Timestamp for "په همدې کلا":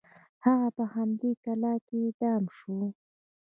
0.75-1.73